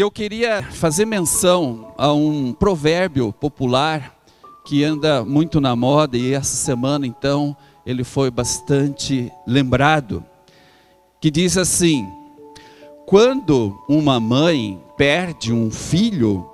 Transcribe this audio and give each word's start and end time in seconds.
Eu 0.00 0.12
queria 0.12 0.62
fazer 0.62 1.04
menção 1.04 1.92
a 1.98 2.12
um 2.12 2.52
provérbio 2.52 3.32
popular 3.32 4.16
que 4.64 4.84
anda 4.84 5.24
muito 5.24 5.60
na 5.60 5.74
moda 5.74 6.16
e 6.16 6.34
essa 6.34 6.54
semana 6.54 7.04
então 7.04 7.56
ele 7.84 8.04
foi 8.04 8.30
bastante 8.30 9.28
lembrado, 9.44 10.24
que 11.20 11.32
diz 11.32 11.58
assim: 11.58 12.06
Quando 13.06 13.76
uma 13.88 14.20
mãe 14.20 14.80
perde 14.96 15.52
um 15.52 15.68
filho, 15.68 16.48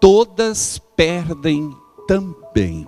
todas 0.00 0.80
perdem 0.96 1.76
também. 2.08 2.86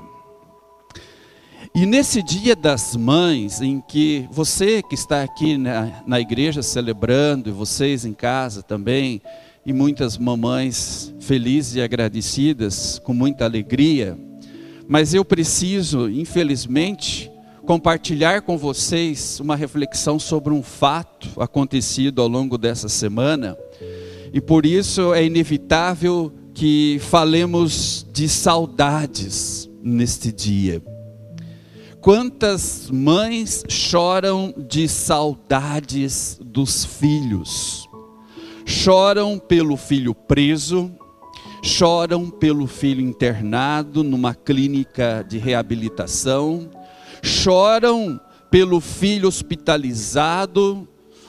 E 1.75 1.85
nesse 1.85 2.23
dia 2.23 2.57
das 2.57 2.97
mães, 2.97 3.61
em 3.61 3.79
que 3.79 4.27
você 4.33 4.83
que 4.83 4.95
está 4.95 5.23
aqui 5.23 5.59
na, 5.59 6.03
na 6.07 6.19
igreja 6.19 6.63
celebrando, 6.63 7.51
e 7.51 7.53
vocês 7.53 8.07
em 8.07 8.15
casa 8.15 8.63
também, 8.63 9.21
e 9.69 9.73
muitas 9.75 10.17
mamães 10.17 11.15
felizes 11.21 11.75
e 11.75 11.83
agradecidas, 11.83 12.99
com 13.05 13.13
muita 13.13 13.45
alegria. 13.45 14.19
Mas 14.89 15.13
eu 15.13 15.23
preciso, 15.23 16.09
infelizmente, 16.09 17.31
compartilhar 17.67 18.41
com 18.41 18.57
vocês 18.57 19.39
uma 19.41 19.55
reflexão 19.55 20.19
sobre 20.19 20.55
um 20.55 20.63
fato 20.63 21.29
acontecido 21.39 22.23
ao 22.23 22.29
longo 22.29 22.57
dessa 22.57 22.89
semana. 22.89 23.59
E 24.33 24.41
por 24.41 24.65
isso 24.65 25.13
é 25.13 25.27
inevitável 25.27 26.33
que 26.55 26.99
falemos 27.03 28.07
de 28.11 28.27
saudades 28.27 29.69
neste 29.83 30.33
dia. 30.33 30.83
Quantas 32.01 32.89
mães 32.91 33.65
choram 33.69 34.55
de 34.67 34.89
saudades 34.89 36.41
dos 36.43 36.87
filhos? 36.87 37.88
Choram 38.69 39.39
pelo 39.39 39.79
filho 39.79 40.15
preso, 40.15 40.93
choram 41.63 42.29
pelo 42.29 42.67
filho 42.67 43.01
internado 43.01 44.05
numa 44.05 44.35
clínica 44.35 45.25
de 45.27 45.39
reabilitação, 45.39 46.69
choram 47.23 48.21
pelo 48.51 48.79
filho 48.79 49.27
hospitalizado, 49.27 50.87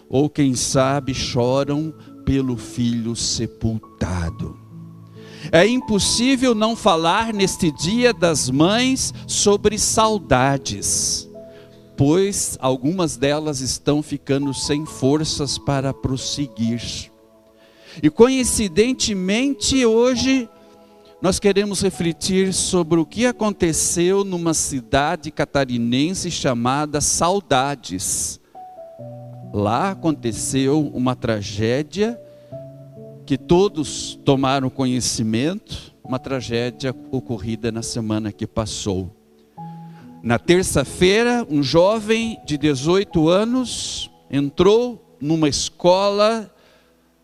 ou 0.10 0.30
quem 0.30 0.54
sabe 0.54 1.14
choram 1.14 1.94
pelo 2.26 2.58
filho 2.58 3.16
sepultado. 3.16 4.60
É 5.50 5.66
impossível 5.66 6.54
não 6.54 6.76
falar 6.76 7.34
neste 7.34 7.72
dia 7.72 8.14
das 8.14 8.50
mães 8.50 9.14
sobre 9.26 9.80
saudades, 9.80 11.30
pois 11.96 12.58
algumas 12.60 13.16
delas 13.16 13.62
estão 13.62 14.04
ficando 14.04 14.54
sem 14.54 14.86
forças 14.86 15.58
para 15.58 15.94
prosseguir. 15.94 17.09
E 18.02 18.10
coincidentemente, 18.10 19.86
hoje, 19.86 20.48
nós 21.22 21.38
queremos 21.38 21.82
refletir 21.82 22.54
sobre 22.54 22.98
o 22.98 23.06
que 23.06 23.26
aconteceu 23.26 24.24
numa 24.24 24.54
cidade 24.54 25.30
catarinense 25.32 26.32
chamada 26.32 27.02
Saudades. 27.02 28.40
Lá 29.54 29.92
aconteceu 29.92 30.80
uma 30.94 31.14
tragédia 31.14 32.18
que 33.26 33.38
todos 33.38 34.18
tomaram 34.24 34.70
conhecimento, 34.70 35.94
uma 36.02 36.20
tragédia 36.20 36.96
ocorrida 37.12 37.70
na 37.70 37.84
semana 37.84 38.32
que 38.32 38.48
passou. 38.48 39.14
Na 40.24 40.40
terça-feira, 40.40 41.46
um 41.50 41.62
jovem 41.62 42.40
de 42.46 42.58
18 42.58 43.28
anos 43.28 44.10
entrou 44.32 45.18
numa 45.20 45.50
escola 45.50 46.50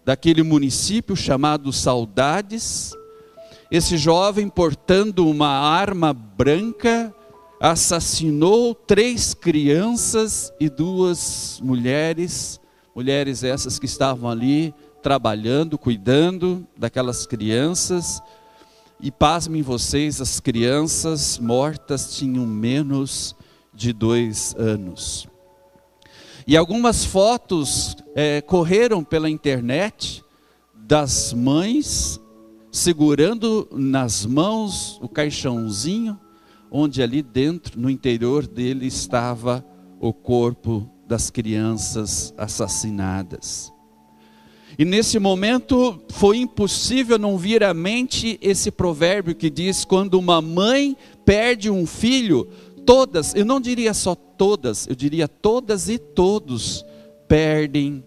daquele 0.05 0.43
município 0.43 1.15
chamado 1.15 1.73
Saudades. 1.73 2.93
Esse 3.71 3.97
jovem, 3.97 4.47
portando 4.47 5.27
uma 5.27 5.49
arma 5.49 6.13
branca, 6.13 7.13
assassinou 7.59 8.75
três 8.75 9.33
crianças 9.33 10.53
e 10.59 10.69
duas 10.69 11.59
mulheres, 11.63 12.61
mulheres 12.95 13.43
essas 13.43 13.79
que 13.79 13.87
estavam 13.87 14.29
ali 14.29 14.73
trabalhando, 15.01 15.77
cuidando 15.77 16.65
daquelas 16.77 17.25
crianças. 17.25 18.21
E 19.01 19.11
pasmem 19.11 19.63
vocês, 19.63 20.21
as 20.21 20.39
crianças 20.39 21.39
mortas 21.39 22.15
tinham 22.15 22.45
menos 22.45 23.35
de 23.73 23.91
dois 23.91 24.55
anos. 24.57 25.27
E 26.47 26.55
algumas 26.55 27.03
fotos 27.03 27.95
é, 28.13 28.39
correram 28.41 29.03
pela 29.03 29.29
internet 29.29 30.23
das 30.75 31.33
mães 31.33 32.19
segurando 32.75 33.67
nas 33.71 34.25
mãos 34.25 34.99
o 35.01 35.07
caixãozinho, 35.07 36.19
onde 36.69 37.01
ali 37.01 37.21
dentro, 37.21 37.79
no 37.79 37.89
interior 37.89 38.45
dele, 38.45 38.85
estava 38.85 39.65
o 39.97 40.11
corpo 40.11 40.87
das 41.07 41.29
crianças 41.29 42.33
assassinadas. 42.37 43.71
E 44.77 44.83
nesse 44.83 45.17
momento 45.19 46.01
foi 46.09 46.37
impossível 46.37 47.17
não 47.17 47.37
vir 47.37 47.63
à 47.63 47.73
mente 47.73 48.37
esse 48.41 48.69
provérbio 48.69 49.33
que 49.33 49.49
diz: 49.49 49.85
quando 49.85 50.19
uma 50.19 50.41
mãe 50.41 50.97
perde 51.23 51.69
um 51.69 51.85
filho, 51.87 52.49
todas, 52.85 53.33
eu 53.35 53.45
não 53.45 53.59
diria 53.59 53.93
só 53.93 54.15
todas, 54.15 54.87
eu 54.87 54.95
diria 54.95 55.27
todas 55.27 55.89
e 55.89 55.97
todos 55.97 56.85
perdem 57.27 58.03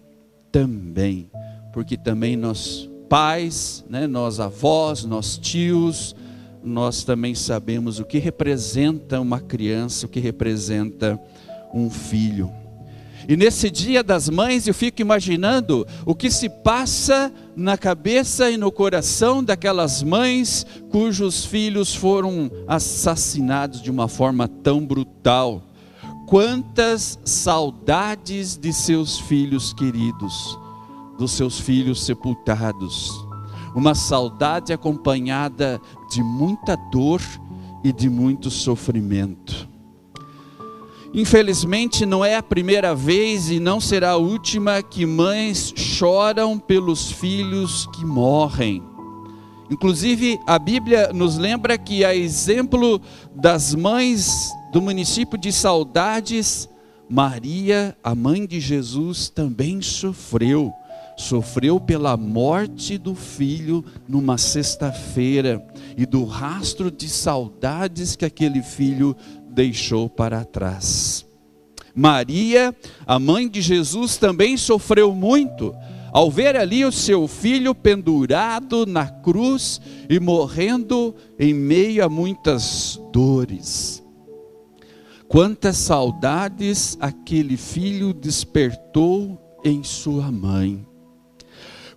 também, 0.51 1.29
porque 1.73 1.97
também 1.97 2.35
nós 2.35 2.89
pais, 3.09 3.83
né, 3.89 4.07
nós 4.07 4.39
avós, 4.39 5.03
nós 5.03 5.37
tios, 5.37 6.15
nós 6.63 7.03
também 7.03 7.33
sabemos 7.33 7.99
o 7.99 8.05
que 8.05 8.19
representa 8.19 9.19
uma 9.19 9.39
criança, 9.39 10.05
o 10.05 10.09
que 10.09 10.19
representa 10.19 11.19
um 11.73 11.89
filho. 11.89 12.51
E 13.29 13.37
nesse 13.37 13.69
dia 13.69 14.01
das 14.01 14.27
mães 14.27 14.67
eu 14.67 14.73
fico 14.73 15.03
imaginando 15.03 15.85
o 16.03 16.15
que 16.15 16.31
se 16.31 16.49
passa 16.49 17.31
na 17.55 17.77
cabeça 17.77 18.49
e 18.49 18.57
no 18.57 18.71
coração 18.71 19.43
daquelas 19.43 20.01
mães 20.01 20.65
cujos 20.89 21.45
filhos 21.45 21.93
foram 21.93 22.49
assassinados 22.67 23.83
de 23.83 23.91
uma 23.91 24.07
forma 24.07 24.47
tão 24.47 24.83
brutal. 24.83 25.61
Quantas 26.25 27.19
saudades 27.23 28.57
de 28.57 28.73
seus 28.73 29.19
filhos 29.19 29.73
queridos, 29.73 30.57
dos 31.19 31.29
seus 31.33 31.59
filhos 31.59 32.03
sepultados. 32.03 33.11
Uma 33.75 33.93
saudade 33.93 34.73
acompanhada 34.73 35.79
de 36.09 36.23
muita 36.23 36.75
dor 36.91 37.21
e 37.83 37.93
de 37.93 38.09
muito 38.09 38.49
sofrimento. 38.49 39.68
Infelizmente, 41.13 42.05
não 42.05 42.23
é 42.23 42.35
a 42.35 42.43
primeira 42.43 42.93
vez 42.93 43.49
e 43.49 43.59
não 43.59 43.79
será 43.79 44.11
a 44.11 44.17
última 44.17 44.83
que 44.83 45.05
mães 45.05 45.73
choram 45.75 46.59
pelos 46.59 47.11
filhos 47.11 47.87
que 47.95 48.05
morrem. 48.05 48.83
Inclusive, 49.71 50.39
a 50.47 50.57
Bíblia 50.57 51.11
nos 51.13 51.37
lembra 51.37 51.77
que, 51.77 52.03
a 52.03 52.15
exemplo 52.15 53.01
das 53.35 53.73
mães 53.75 54.49
do 54.71 54.81
município 54.81 55.37
de 55.37 55.51
Saudades, 55.51 56.69
Maria, 57.09 57.97
a 58.03 58.13
mãe 58.13 58.45
de 58.45 58.59
Jesus, 58.59 59.29
também 59.29 59.81
sofreu. 59.81 60.71
Sofreu 61.17 61.79
pela 61.79 62.15
morte 62.15 62.97
do 62.97 63.13
filho 63.13 63.83
numa 64.07 64.37
sexta-feira 64.37 65.61
e 65.97 66.05
do 66.05 66.23
rastro 66.23 66.89
de 66.89 67.09
saudades 67.09 68.15
que 68.15 68.23
aquele 68.23 68.63
filho 68.63 69.15
deixou 69.59 70.07
para 70.07 70.45
trás. 70.45 71.25
Maria, 71.93 72.73
a 73.05 73.19
mãe 73.19 73.49
de 73.49 73.61
Jesus, 73.61 74.15
também 74.15 74.55
sofreu 74.55 75.13
muito 75.13 75.75
ao 76.13 76.31
ver 76.31 76.55
ali 76.55 76.85
o 76.85 76.93
seu 76.93 77.27
filho 77.27 77.75
pendurado 77.75 78.85
na 78.85 79.05
cruz 79.05 79.81
e 80.09 80.17
morrendo 80.17 81.13
em 81.37 81.53
meio 81.53 82.05
a 82.05 82.07
muitas 82.07 82.97
dores. 83.11 84.01
Quantas 85.27 85.75
saudades 85.75 86.97
aquele 87.01 87.57
filho 87.57 88.13
despertou 88.13 89.37
em 89.65 89.83
sua 89.83 90.31
mãe. 90.31 90.87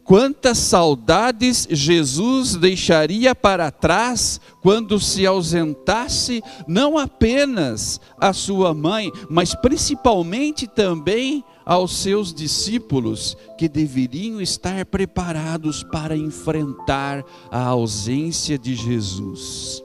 Quantas 0.04 0.58
saudades 0.58 1.66
Jesus 1.70 2.56
deixaria 2.56 3.36
para 3.36 3.70
trás 3.70 4.40
quando 4.60 4.98
se 4.98 5.24
ausentasse 5.24 6.42
não 6.66 6.98
apenas 6.98 8.00
a 8.18 8.32
sua 8.32 8.74
mãe, 8.74 9.12
mas 9.30 9.54
principalmente 9.54 10.66
também 10.66 11.44
aos 11.64 11.96
seus 11.96 12.34
discípulos 12.34 13.36
que 13.56 13.68
deveriam 13.68 14.40
estar 14.40 14.84
preparados 14.86 15.84
para 15.84 16.16
enfrentar 16.16 17.24
a 17.48 17.64
ausência 17.66 18.58
de 18.58 18.74
Jesus. 18.74 19.84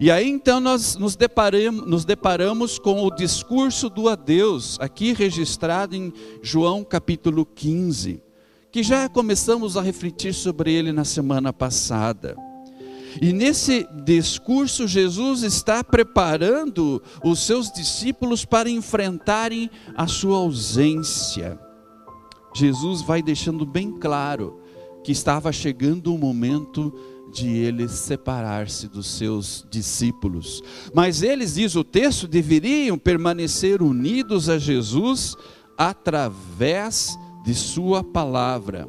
E 0.00 0.12
aí 0.12 0.28
então 0.28 0.60
nós 0.60 0.96
nos 0.96 1.16
deparamos, 1.16 1.84
nos 1.88 2.04
deparamos 2.04 2.78
com 2.78 3.02
o 3.02 3.12
discurso 3.12 3.90
do 3.90 4.08
adeus, 4.08 4.78
aqui 4.80 5.12
registrado 5.12 5.96
em 5.96 6.12
João 6.40 6.84
capítulo 6.84 7.44
15 7.44 8.29
que 8.70 8.82
já 8.82 9.08
começamos 9.08 9.76
a 9.76 9.82
refletir 9.82 10.32
sobre 10.32 10.72
ele 10.72 10.92
na 10.92 11.04
semana 11.04 11.52
passada. 11.52 12.36
E 13.20 13.32
nesse 13.32 13.88
discurso, 14.04 14.86
Jesus 14.86 15.42
está 15.42 15.82
preparando 15.82 17.02
os 17.24 17.40
seus 17.40 17.70
discípulos 17.72 18.44
para 18.44 18.70
enfrentarem 18.70 19.68
a 19.96 20.06
sua 20.06 20.36
ausência. 20.38 21.58
Jesus 22.54 23.02
vai 23.02 23.22
deixando 23.22 23.66
bem 23.66 23.98
claro 23.98 24.60
que 25.02 25.12
estava 25.12 25.50
chegando 25.50 26.14
o 26.14 26.18
momento 26.18 26.92
de 27.32 27.48
ele 27.48 27.88
separar-se 27.88 28.88
dos 28.88 29.06
seus 29.06 29.66
discípulos. 29.70 30.62
Mas 30.94 31.22
eles, 31.22 31.54
diz 31.54 31.74
o 31.76 31.84
texto, 31.84 32.26
deveriam 32.28 32.98
permanecer 32.98 33.82
unidos 33.82 34.48
a 34.48 34.58
Jesus 34.58 35.36
através 35.76 37.16
de 37.16 37.29
Sua 37.54 38.04
palavra, 38.04 38.88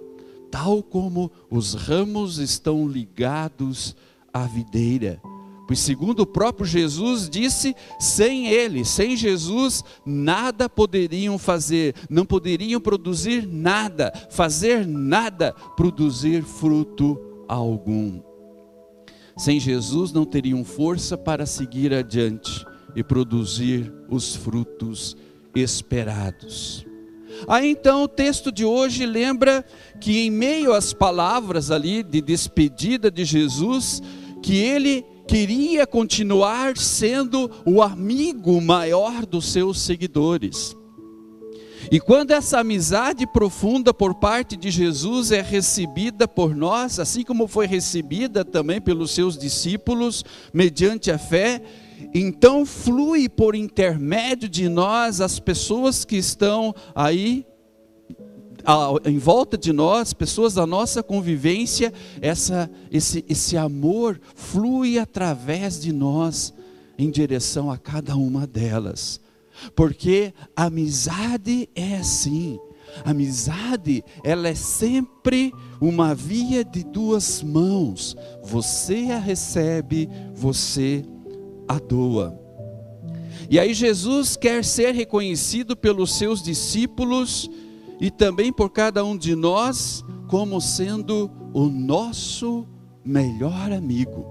tal 0.52 0.84
como 0.84 1.32
os 1.50 1.74
ramos 1.74 2.38
estão 2.38 2.88
ligados 2.88 3.96
à 4.34 4.46
videira. 4.46 5.22
Pois, 5.68 5.80
segundo 5.80 6.22
o 6.22 6.26
próprio 6.26 6.66
Jesus 6.66 7.30
disse, 7.30 7.74
sem 7.98 8.48
Ele, 8.48 8.84
sem 8.84 9.16
Jesus, 9.16 9.84
nada 10.06 10.68
poderiam 10.68 11.38
fazer, 11.38 11.96
não 12.10 12.26
poderiam 12.26 12.82
produzir 12.82 13.48
nada, 13.48 14.12
fazer 14.30 14.86
nada, 14.86 15.54
produzir 15.78 16.44
fruto 16.44 17.18
algum. 17.48 18.22
Sem 19.38 19.60
Jesus 19.60 20.12
não 20.12 20.26
teriam 20.26 20.66
força 20.66 21.18
para 21.18 21.46
seguir 21.46 21.94
adiante 21.94 22.66
e 22.96 23.02
produzir 23.02 23.92
os 24.10 24.36
frutos 24.36 25.16
esperados. 25.56 26.91
Aí 27.48 27.70
então 27.70 28.04
o 28.04 28.08
texto 28.08 28.52
de 28.52 28.66
hoje 28.66 29.06
lembra 29.06 29.66
que 30.00 30.26
em 30.26 30.30
meio 30.30 30.74
às 30.74 30.94
palavras 30.94 31.72
ali 31.72 32.04
de 32.04 32.22
despedida 32.22 33.12
de 33.12 33.26
Jesus, 33.26 34.02
que 34.42 34.56
ele 34.58 35.06
queria 35.28 35.88
continuar 35.88 36.78
sendo 36.78 37.50
o 37.66 37.82
amigo 37.82 38.60
maior 38.60 39.26
dos 39.26 39.52
seus 39.52 39.80
seguidores. 39.80 40.76
E 41.90 42.00
quando 42.00 42.32
essa 42.32 42.60
amizade 42.60 43.26
profunda 43.26 43.94
por 43.94 44.16
parte 44.16 44.56
de 44.56 44.70
Jesus 44.70 45.32
é 45.32 45.42
recebida 45.42 46.28
por 46.28 46.56
nós, 46.56 47.00
assim 47.00 47.24
como 47.24 47.48
foi 47.48 47.66
recebida 47.66 48.46
também 48.46 48.80
pelos 48.80 49.12
seus 49.12 49.38
discípulos, 49.38 50.24
mediante 50.54 51.10
a 51.10 51.18
fé, 51.18 51.62
então 52.14 52.66
flui 52.66 53.30
por 53.30 53.56
intermédio 53.56 54.50
de 54.50 54.68
nós 54.68 55.22
as 55.22 55.40
pessoas 55.40 56.04
que 56.04 56.18
estão 56.18 56.76
aí 56.94 57.46
em 59.06 59.18
volta 59.18 59.58
de 59.58 59.74
nós, 59.74 60.14
pessoas 60.14 60.54
da 60.54 60.68
nossa 60.68 61.02
convivência, 61.02 61.92
essa, 62.22 62.70
esse, 62.92 63.26
esse 63.28 63.58
amor 63.58 64.20
flui 64.36 65.00
através 65.00 65.80
de 65.80 65.92
nós 65.92 66.54
em 66.98 67.10
direção 67.10 67.72
a 67.72 67.78
cada 67.78 68.16
uma 68.16 68.46
delas. 68.46 69.21
Porque 69.76 70.34
amizade 70.56 71.70
é 71.76 71.98
assim. 71.98 72.60
Amizade, 73.06 74.04
ela 74.24 74.50
é 74.50 74.56
sempre 74.56 75.54
uma 75.80 76.14
via 76.14 76.64
de 76.64 76.84
duas 76.84 77.42
mãos. 77.42 78.16
Você 78.44 79.08
a 79.12 79.18
recebe, 79.20 80.10
você 80.36 81.04
a 81.68 81.80
doa. 81.80 82.38
E 83.50 83.60
aí 83.60 83.74
Jesus 83.74 84.36
quer 84.36 84.64
ser 84.64 84.94
reconhecido 84.94 85.76
pelos 85.76 86.14
seus 86.14 86.42
discípulos 86.42 87.50
e 88.00 88.10
também 88.10 88.52
por 88.52 88.70
cada 88.70 89.04
um 89.04 89.18
de 89.18 89.36
nós 89.36 90.04
como 90.28 90.62
sendo 90.62 91.30
o 91.54 91.68
nosso 91.68 92.66
melhor 93.04 93.72
amigo. 93.72 94.26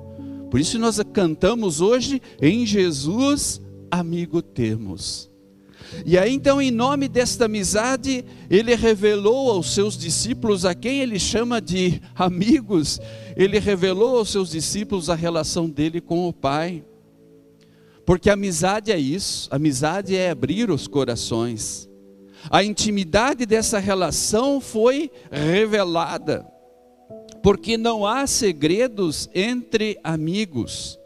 Por 0.51 0.59
isso 0.59 0.79
nós 0.79 1.01
cantamos 1.13 1.81
hoje 1.81 2.21
em 2.41 2.67
Jesus 2.67 3.61
amigo 3.91 4.41
temos. 4.43 5.31
E 6.05 6.17
aí 6.17 6.33
então, 6.33 6.61
em 6.61 6.71
nome 6.71 7.09
desta 7.09 7.47
amizade, 7.47 8.25
ele 8.49 8.75
revelou 8.75 9.51
aos 9.51 9.75
seus 9.75 9.97
discípulos, 9.97 10.65
a 10.65 10.75
quem 10.75 11.01
ele 11.01 11.19
chama 11.19 11.61
de 11.61 12.01
amigos, 12.15 13.01
ele 13.37 13.59
revelou 13.59 14.19
aos 14.19 14.31
seus 14.31 14.51
discípulos 14.51 15.11
a 15.11 15.15
relação 15.15 15.69
dele 15.69 16.01
com 16.01 16.29
o 16.29 16.33
Pai. 16.33 16.85
Porque 18.07 18.31
amizade 18.31 18.93
é 18.93 18.99
isso, 18.99 19.49
amizade 19.53 20.17
é 20.17 20.31
abrir 20.31 20.71
os 20.71 20.87
corações. 20.87 21.89
A 22.51 22.65
intimidade 22.65 23.45
dessa 23.45 23.79
relação 23.79 24.61
foi 24.61 25.11
revelada, 25.31 26.47
porque 27.43 27.77
não 27.77 28.07
há 28.07 28.27
segredos 28.27 29.29
entre 29.35 29.99
amigos. 30.03 31.00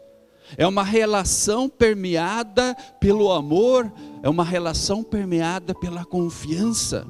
É 0.57 0.67
uma 0.67 0.83
relação 0.83 1.67
permeada 1.67 2.75
pelo 2.99 3.31
amor, 3.31 3.91
é 4.21 4.29
uma 4.29 4.43
relação 4.43 5.03
permeada 5.03 5.73
pela 5.73 6.05
confiança. 6.05 7.05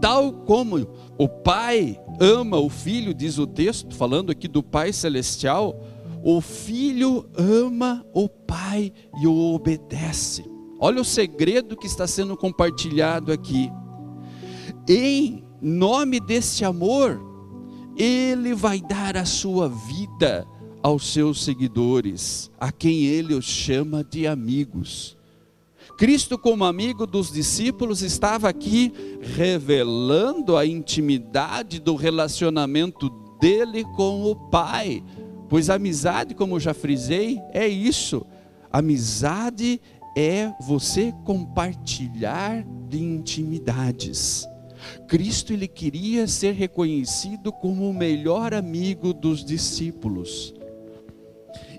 Tal 0.00 0.32
como 0.32 0.86
o 1.18 1.28
Pai 1.28 1.98
ama 2.20 2.58
o 2.58 2.68
Filho, 2.68 3.14
diz 3.14 3.38
o 3.38 3.46
texto, 3.46 3.94
falando 3.94 4.30
aqui 4.30 4.46
do 4.46 4.62
Pai 4.62 4.92
Celestial, 4.92 5.80
o 6.22 6.40
Filho 6.40 7.28
ama 7.36 8.04
o 8.12 8.28
Pai 8.28 8.92
e 9.20 9.26
o 9.26 9.54
obedece. 9.54 10.44
Olha 10.78 11.00
o 11.00 11.04
segredo 11.04 11.76
que 11.76 11.86
está 11.86 12.06
sendo 12.06 12.36
compartilhado 12.36 13.32
aqui. 13.32 13.70
Em 14.88 15.42
nome 15.60 16.20
desse 16.20 16.64
amor, 16.64 17.20
Ele 17.96 18.54
vai 18.54 18.80
dar 18.80 19.16
a 19.16 19.24
sua 19.24 19.68
vida 19.68 20.46
aos 20.82 21.12
seus 21.12 21.42
seguidores, 21.44 22.50
a 22.58 22.70
quem 22.70 23.04
ele 23.04 23.34
os 23.34 23.44
chama 23.44 24.04
de 24.04 24.26
amigos. 24.26 25.16
Cristo, 25.98 26.38
como 26.38 26.64
amigo 26.64 27.06
dos 27.06 27.32
discípulos, 27.32 28.02
estava 28.02 28.48
aqui 28.48 28.92
revelando 29.34 30.56
a 30.56 30.66
intimidade 30.66 31.80
do 31.80 31.94
relacionamento 31.94 33.08
dele 33.40 33.82
com 33.96 34.24
o 34.24 34.36
Pai, 34.36 35.02
pois 35.48 35.70
amizade, 35.70 36.34
como 36.34 36.60
já 36.60 36.74
frisei, 36.74 37.40
é 37.52 37.66
isso. 37.66 38.26
Amizade 38.70 39.80
é 40.16 40.52
você 40.60 41.12
compartilhar 41.24 42.62
de 42.88 43.02
intimidades. 43.02 44.46
Cristo 45.08 45.52
ele 45.52 45.66
queria 45.66 46.26
ser 46.26 46.52
reconhecido 46.52 47.52
como 47.52 47.88
o 47.88 47.94
melhor 47.94 48.52
amigo 48.52 49.12
dos 49.12 49.44
discípulos. 49.44 50.54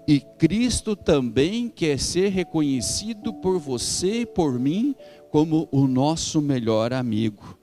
E 0.08 0.22
Cristo 0.22 0.96
também 0.96 1.68
quer 1.68 2.00
ser 2.00 2.30
reconhecido 2.30 3.34
por 3.34 3.60
você 3.60 4.22
e 4.22 4.26
por 4.26 4.58
mim 4.58 4.96
como 5.30 5.68
o 5.70 5.86
nosso 5.86 6.42
melhor 6.42 6.94
amigo. 6.94 7.58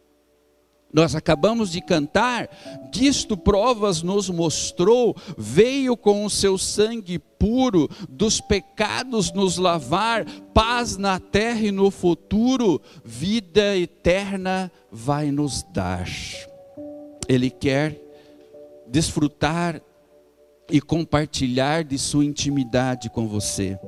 Nós 0.92 1.16
acabamos 1.16 1.72
de 1.72 1.80
cantar, 1.80 2.48
disto 2.92 3.36
provas 3.36 4.00
nos 4.00 4.30
mostrou, 4.30 5.16
veio 5.36 5.96
com 5.96 6.24
o 6.24 6.30
seu 6.30 6.56
sangue 6.56 7.18
puro, 7.18 7.88
dos 8.08 8.40
pecados 8.40 9.32
nos 9.32 9.56
lavar, 9.56 10.24
paz 10.52 10.96
na 10.96 11.18
terra 11.18 11.62
e 11.62 11.72
no 11.72 11.90
futuro, 11.90 12.80
vida 13.04 13.76
eterna 13.76 14.70
vai 14.92 15.32
nos 15.32 15.64
dar. 15.72 16.06
Ele 17.26 17.50
quer 17.50 18.00
desfrutar 18.86 19.82
e 20.70 20.80
compartilhar 20.80 21.84
de 21.84 21.98
sua 21.98 22.24
intimidade 22.24 23.10
com 23.10 23.28
você. 23.28 23.78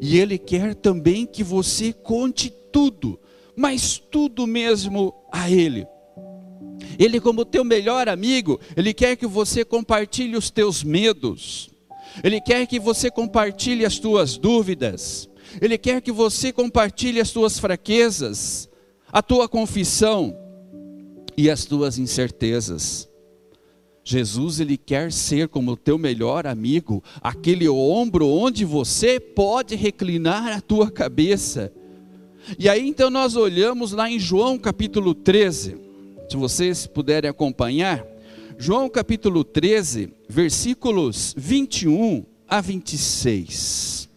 E 0.00 0.18
Ele 0.18 0.38
quer 0.38 0.74
também 0.74 1.26
que 1.26 1.44
você 1.44 1.92
conte 1.92 2.52
tudo, 2.72 3.20
mas 3.56 3.98
tudo 3.98 4.46
mesmo 4.46 5.14
a 5.30 5.50
Ele. 5.50 5.86
Ele, 6.98 7.20
como 7.20 7.44
teu 7.44 7.64
melhor 7.64 8.08
amigo, 8.08 8.58
Ele 8.76 8.92
quer 8.92 9.16
que 9.16 9.26
você 9.26 9.64
compartilhe 9.64 10.36
os 10.36 10.50
teus 10.50 10.82
medos, 10.82 11.70
Ele 12.22 12.40
quer 12.40 12.66
que 12.66 12.80
você 12.80 13.10
compartilhe 13.10 13.84
as 13.84 13.98
tuas 13.98 14.36
dúvidas, 14.36 15.28
Ele 15.60 15.78
quer 15.78 16.00
que 16.00 16.12
você 16.12 16.52
compartilhe 16.52 17.20
as 17.20 17.30
tuas 17.30 17.58
fraquezas, 17.58 18.68
a 19.12 19.22
tua 19.22 19.48
confissão 19.48 20.36
e 21.36 21.50
as 21.50 21.64
tuas 21.64 21.98
incertezas. 21.98 23.11
Jesus 24.04 24.58
ele 24.58 24.76
quer 24.76 25.12
ser 25.12 25.48
como 25.48 25.72
o 25.72 25.76
teu 25.76 25.96
melhor 25.96 26.46
amigo, 26.46 27.02
aquele 27.20 27.68
ombro 27.68 28.26
onde 28.26 28.64
você 28.64 29.20
pode 29.20 29.76
reclinar 29.76 30.56
a 30.56 30.60
tua 30.60 30.90
cabeça. 30.90 31.72
E 32.58 32.68
aí 32.68 32.86
então 32.86 33.08
nós 33.10 33.36
olhamos 33.36 33.92
lá 33.92 34.10
em 34.10 34.18
João 34.18 34.58
capítulo 34.58 35.14
13, 35.14 35.76
se 36.28 36.36
vocês 36.36 36.86
puderem 36.86 37.30
acompanhar, 37.30 38.04
João 38.58 38.88
capítulo 38.88 39.44
13, 39.44 40.12
versículos 40.28 41.34
21 41.36 42.24
a 42.48 42.60
26. 42.60 44.08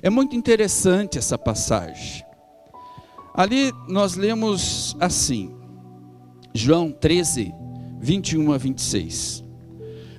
É 0.00 0.08
muito 0.08 0.34
interessante 0.34 1.18
essa 1.18 1.36
passagem. 1.36 2.24
Ali 3.34 3.72
nós 3.88 4.14
lemos 4.14 4.96
assim: 5.00 5.54
João 6.54 6.90
13, 6.90 7.52
21 8.02 8.52
a 8.52 8.58
26. 8.58 9.44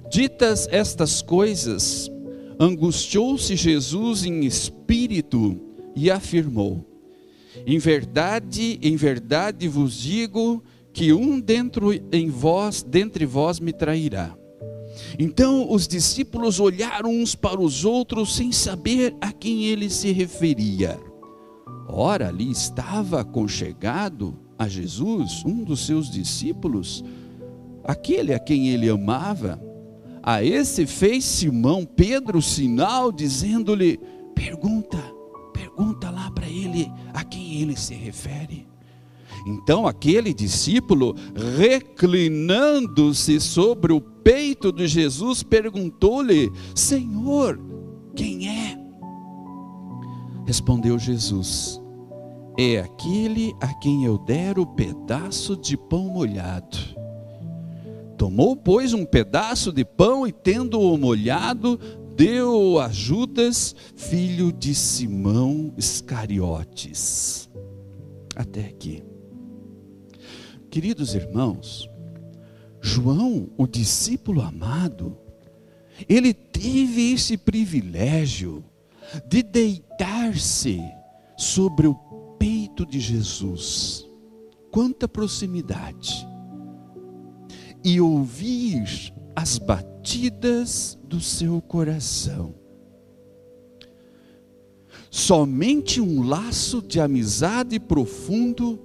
Ditas 0.10 0.68
estas 0.72 1.22
coisas, 1.22 2.10
angustiou-se 2.60 3.56
Jesus 3.56 4.24
em 4.26 4.46
espírito 4.46 5.60
e 5.96 6.10
afirmou: 6.10 6.86
Em 7.66 7.78
verdade, 7.78 8.80
em 8.82 8.96
verdade 8.96 9.68
vos 9.68 10.00
digo 10.00 10.64
que 10.94 11.12
um 11.12 11.40
dentro 11.40 11.92
em 12.12 12.30
vós, 12.30 12.82
dentre 12.84 13.26
vós 13.26 13.60
me 13.60 13.74
trairá. 13.74 14.34
Então 15.18 15.72
os 15.72 15.88
discípulos 15.88 16.60
olharam 16.60 17.10
uns 17.10 17.36
para 17.36 17.60
os 17.60 17.84
outros 17.84 18.36
sem 18.36 18.52
saber 18.52 19.16
a 19.20 19.32
quem 19.32 19.66
ele 19.66 19.90
se 19.90 20.12
referia. 20.12 21.00
Ora, 21.88 22.30
ali 22.30 22.50
estava 22.50 23.20
aconchegado 23.20 24.40
a 24.58 24.68
Jesus, 24.68 25.44
um 25.46 25.64
dos 25.64 25.86
seus 25.86 26.10
discípulos, 26.10 27.04
aquele 27.84 28.34
a 28.34 28.40
quem 28.40 28.70
ele 28.70 28.90
amava. 28.90 29.62
A 30.22 30.44
esse 30.44 30.86
fez 30.86 31.26
Simão 31.26 31.86
Pedro 31.86 32.42
sinal, 32.42 33.12
dizendo-lhe: 33.12 34.00
Pergunta, 34.34 34.98
pergunta 35.52 36.10
lá 36.10 36.32
para 36.32 36.48
ele 36.48 36.90
a 37.14 37.24
quem 37.24 37.62
ele 37.62 37.76
se 37.76 37.94
refere. 37.94 38.66
Então 39.46 39.86
aquele 39.86 40.34
discípulo, 40.34 41.16
reclinando-se 41.58 43.40
sobre 43.40 43.92
o 43.92 44.00
peito 44.00 44.72
de 44.72 44.88
Jesus, 44.88 45.44
perguntou-lhe: 45.44 46.52
Senhor, 46.74 47.60
quem 48.16 48.48
é? 48.48 48.78
Respondeu 50.46 50.98
Jesus: 50.98 51.82
É 52.58 52.80
aquele 52.80 53.54
a 53.60 53.74
quem 53.74 54.06
eu 54.06 54.18
der 54.18 54.58
o 54.58 54.66
pedaço 54.66 55.58
de 55.58 55.76
pão 55.76 56.06
molhado. 56.06 57.03
Tomou, 58.24 58.56
pois, 58.56 58.94
um 58.94 59.04
pedaço 59.04 59.70
de 59.70 59.84
pão 59.84 60.26
e, 60.26 60.32
tendo-o 60.32 60.98
molhado, 60.98 61.78
deu 62.16 62.80
a 62.80 62.88
Judas, 62.88 63.76
filho 63.98 64.50
de 64.54 64.74
Simão 64.74 65.74
Iscariotes. 65.78 67.50
Até 68.34 68.62
aqui. 68.62 69.04
Queridos 70.72 71.14
irmãos, 71.16 71.90
João, 72.80 73.50
o 73.58 73.68
discípulo 73.68 74.40
amado, 74.40 75.18
ele 76.08 76.34
teve 76.34 77.12
esse 77.12 77.36
privilégio 77.36 78.64
de 79.28 79.44
deitar-se 79.44 80.80
sobre 81.36 81.88
o 81.88 81.96
peito 82.40 82.86
de 82.86 83.02
Jesus. 83.02 84.08
Quanta 84.72 85.10
proximidade! 85.10 86.33
E 87.84 88.00
ouvir 88.00 89.14
as 89.36 89.58
batidas 89.58 90.98
do 91.04 91.20
seu 91.20 91.62
coração. 91.62 92.56
Somente 95.12 96.02
um 96.02 96.24
laço 96.24 96.82
de 96.82 97.00
amizade 97.00 97.80
profundo, 97.80 98.80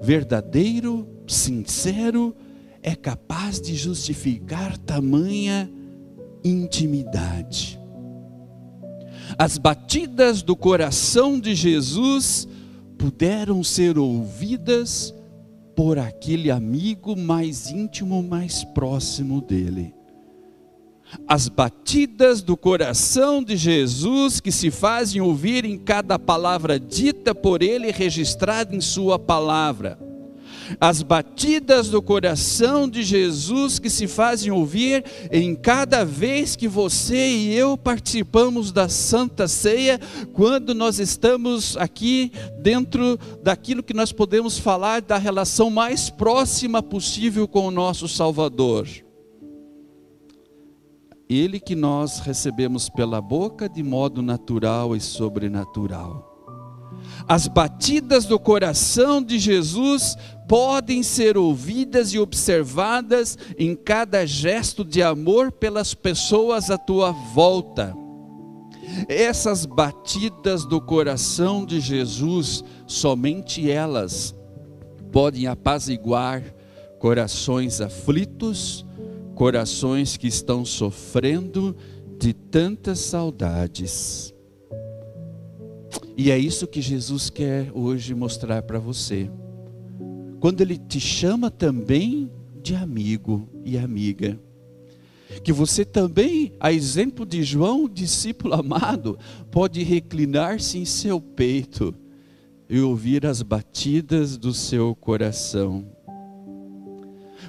verdadeiro, 0.00 1.08
sincero, 1.26 2.34
é 2.82 2.94
capaz 2.94 3.60
de 3.60 3.74
justificar 3.74 4.76
tamanha 4.78 5.70
intimidade. 6.44 7.80
As 9.38 9.56
batidas 9.58 10.42
do 10.42 10.54
coração 10.54 11.40
de 11.40 11.54
Jesus 11.54 12.46
puderam 12.98 13.64
ser 13.64 13.98
ouvidas 13.98 15.14
por 15.74 15.98
aquele 15.98 16.50
amigo 16.50 17.16
mais 17.16 17.70
íntimo, 17.70 18.22
mais 18.22 18.64
próximo 18.64 19.40
dele. 19.40 19.94
As 21.28 21.48
batidas 21.48 22.40
do 22.40 22.56
coração 22.56 23.42
de 23.42 23.56
Jesus 23.56 24.40
que 24.40 24.50
se 24.50 24.70
fazem 24.70 25.20
ouvir 25.20 25.64
em 25.64 25.76
cada 25.76 26.18
palavra 26.18 26.80
dita 26.80 27.34
por 27.34 27.62
ele 27.62 27.90
registrada 27.90 28.74
em 28.74 28.80
sua 28.80 29.18
palavra 29.18 29.98
as 30.80 31.02
batidas 31.02 31.88
do 31.88 32.00
coração 32.02 32.88
de 32.88 33.02
Jesus 33.02 33.78
que 33.78 33.90
se 33.90 34.06
fazem 34.06 34.50
ouvir 34.50 35.04
em 35.30 35.54
cada 35.54 36.04
vez 36.04 36.56
que 36.56 36.68
você 36.68 37.28
e 37.28 37.54
eu 37.54 37.76
participamos 37.76 38.72
da 38.72 38.88
Santa 38.88 39.48
Ceia, 39.48 40.00
quando 40.32 40.74
nós 40.74 40.98
estamos 40.98 41.76
aqui 41.76 42.32
dentro 42.60 43.18
daquilo 43.42 43.82
que 43.82 43.94
nós 43.94 44.12
podemos 44.12 44.58
falar 44.58 45.02
da 45.02 45.18
relação 45.18 45.70
mais 45.70 46.10
próxima 46.10 46.82
possível 46.82 47.46
com 47.48 47.66
o 47.66 47.70
nosso 47.70 48.08
Salvador. 48.08 48.88
Ele 51.28 51.58
que 51.58 51.74
nós 51.74 52.18
recebemos 52.18 52.90
pela 52.90 53.20
boca 53.20 53.68
de 53.68 53.82
modo 53.82 54.20
natural 54.20 54.94
e 54.94 55.00
sobrenatural. 55.00 56.31
As 57.28 57.46
batidas 57.46 58.24
do 58.24 58.38
coração 58.38 59.22
de 59.22 59.38
Jesus 59.38 60.16
podem 60.48 61.02
ser 61.02 61.36
ouvidas 61.36 62.12
e 62.12 62.18
observadas 62.18 63.38
em 63.58 63.74
cada 63.74 64.26
gesto 64.26 64.84
de 64.84 65.02
amor 65.02 65.52
pelas 65.52 65.94
pessoas 65.94 66.70
à 66.70 66.76
tua 66.76 67.12
volta. 67.12 67.96
Essas 69.08 69.64
batidas 69.64 70.66
do 70.66 70.80
coração 70.80 71.64
de 71.64 71.80
Jesus, 71.80 72.62
somente 72.86 73.70
elas 73.70 74.34
podem 75.10 75.46
apaziguar 75.46 76.42
corações 76.98 77.80
aflitos, 77.80 78.84
corações 79.34 80.16
que 80.16 80.26
estão 80.26 80.64
sofrendo 80.64 81.76
de 82.18 82.32
tantas 82.32 82.98
saudades. 83.00 84.34
E 86.16 86.30
é 86.30 86.38
isso 86.38 86.66
que 86.66 86.80
Jesus 86.80 87.30
quer 87.30 87.70
hoje 87.72 88.14
mostrar 88.14 88.62
para 88.62 88.78
você. 88.78 89.30
Quando 90.40 90.60
Ele 90.60 90.76
te 90.76 91.00
chama 91.00 91.50
também 91.50 92.30
de 92.62 92.74
amigo 92.74 93.48
e 93.64 93.76
amiga. 93.76 94.38
Que 95.42 95.52
você 95.52 95.84
também, 95.84 96.52
a 96.60 96.72
exemplo 96.72 97.24
de 97.24 97.42
João, 97.42 97.88
discípulo 97.88 98.54
amado, 98.54 99.18
pode 99.50 99.82
reclinar-se 99.82 100.78
em 100.78 100.84
seu 100.84 101.20
peito 101.20 101.94
e 102.68 102.80
ouvir 102.80 103.26
as 103.26 103.42
batidas 103.42 104.36
do 104.36 104.52
seu 104.54 104.94
coração. 104.94 105.86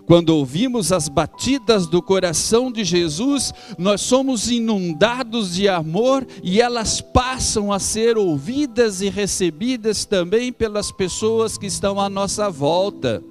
Quando 0.05 0.29
ouvimos 0.29 0.91
as 0.91 1.07
batidas 1.07 1.88
do 1.88 2.01
coração 2.01 2.69
de 2.69 2.83
Jesus, 2.83 3.53
nós 3.77 4.01
somos 4.01 4.51
inundados 4.51 5.55
de 5.55 5.69
amor 5.69 6.27
e 6.43 6.60
elas 6.60 7.00
passam 7.00 7.72
a 7.72 7.79
ser 7.79 8.17
ouvidas 8.17 9.01
e 9.01 9.10
recebidas 9.10 10.03
também 10.03 10.51
pelas 10.51 10.91
pessoas 10.91 11.57
que 11.57 11.67
estão 11.67 12.01
à 12.01 12.10
nossa 12.10 12.50
volta. 12.50 13.24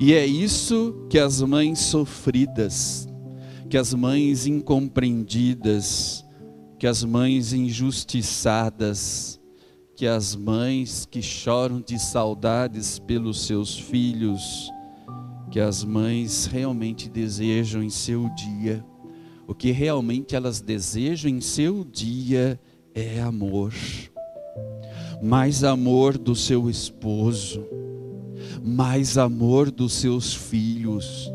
E 0.00 0.14
é 0.14 0.26
isso 0.26 0.94
que 1.10 1.18
as 1.18 1.42
mães 1.42 1.78
sofridas, 1.78 3.06
que 3.68 3.76
as 3.76 3.92
mães 3.92 4.46
incompreendidas, 4.46 6.24
que 6.78 6.86
as 6.86 7.04
mães 7.04 7.52
injustiçadas, 7.52 9.38
que 9.94 10.06
as 10.06 10.34
mães 10.36 11.06
que 11.10 11.20
choram 11.20 11.80
de 11.80 11.98
saudades 11.98 12.98
pelos 12.98 13.46
seus 13.46 13.78
filhos, 13.78 14.70
que 15.56 15.60
as 15.60 15.82
mães 15.82 16.44
realmente 16.44 17.08
desejam 17.08 17.82
em 17.82 17.88
seu 17.88 18.28
dia. 18.34 18.84
O 19.48 19.54
que 19.54 19.70
realmente 19.70 20.36
elas 20.36 20.60
desejam 20.60 21.30
em 21.30 21.40
seu 21.40 21.82
dia 21.82 22.60
é 22.94 23.22
amor. 23.22 23.72
Mais 25.22 25.64
amor 25.64 26.18
do 26.18 26.34
seu 26.34 26.68
esposo, 26.68 27.64
mais 28.62 29.16
amor 29.16 29.70
dos 29.70 29.94
seus 29.94 30.34
filhos, 30.34 31.32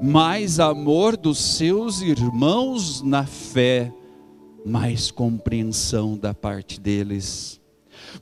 mais 0.00 0.60
amor 0.60 1.16
dos 1.16 1.38
seus 1.38 2.00
irmãos 2.00 3.02
na 3.02 3.26
fé, 3.26 3.92
mais 4.64 5.10
compreensão 5.10 6.16
da 6.16 6.32
parte 6.32 6.80
deles 6.80 7.60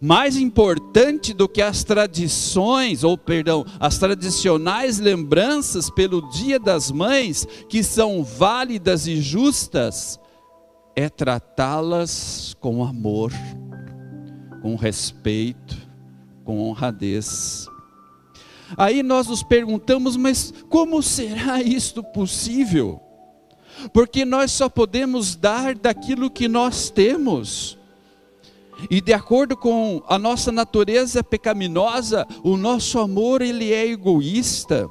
mais 0.01 0.37
importante 0.37 1.33
do 1.33 1.49
que 1.49 1.63
as 1.63 1.85
tradições, 1.85 3.05
ou 3.05 3.17
perdão, 3.17 3.65
as 3.79 3.99
tradicionais 3.99 4.99
lembranças 4.99 5.91
pelo 5.91 6.29
Dia 6.31 6.59
das 6.59 6.91
Mães, 6.91 7.47
que 7.69 7.83
são 7.83 8.23
válidas 8.23 9.07
e 9.07 9.21
justas, 9.21 10.19
é 10.95 11.09
tratá-las 11.09 12.55
com 12.61 12.85
amor, 12.85 13.33
com 14.61 14.77
respeito, 14.77 15.77
com 16.45 16.61
honradez. 16.61 17.67
Aí 18.77 19.03
nós 19.03 19.27
nos 19.27 19.43
perguntamos, 19.43 20.17
mas 20.17 20.53
como 20.69 21.03
será 21.03 21.61
isto 21.61 22.03
possível? 22.03 23.01
Porque 23.93 24.25
nós 24.25 24.53
só 24.53 24.69
podemos 24.69 25.37
dar 25.37 25.75
daquilo 25.75 26.31
que 26.31 26.49
nós 26.49 26.91
temos. 26.91 27.79
E 28.91 29.01
de 29.01 29.13
acordo 29.13 29.57
com 29.57 30.03
a 30.07 30.19
nossa 30.19 30.51
natureza 30.51 31.23
pecaminosa, 31.23 32.27
o 32.43 32.57
nosso 32.57 32.99
amor 32.99 33.43
ele 33.43 33.73
é 33.73 33.87
egoísta. 33.87 34.89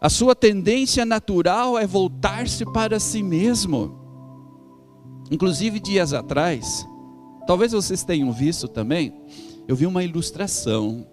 A 0.00 0.08
sua 0.08 0.34
tendência 0.34 1.04
natural 1.04 1.78
é 1.78 1.86
voltar-se 1.86 2.64
para 2.72 2.98
si 2.98 3.22
mesmo. 3.22 3.98
Inclusive 5.30 5.78
dias 5.78 6.12
atrás, 6.12 6.86
talvez 7.46 7.72
vocês 7.72 8.02
tenham 8.02 8.32
visto 8.32 8.66
também, 8.66 9.14
eu 9.68 9.76
vi 9.76 9.86
uma 9.86 10.02
ilustração. 10.02 11.06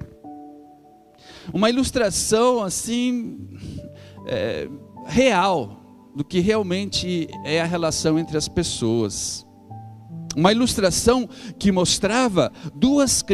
Uma 1.54 1.70
ilustração 1.70 2.64
assim 2.64 3.48
é, 4.26 4.68
real 5.06 6.12
do 6.16 6.24
que 6.24 6.40
realmente 6.40 7.28
é 7.46 7.62
a 7.62 7.66
relação 7.66 8.18
entre 8.18 8.38
as 8.38 8.48
pessoas. 8.48 9.47
Uma 10.38 10.52
ilustração 10.52 11.28
que 11.58 11.72
mostrava 11.72 12.52
duas, 12.76 13.26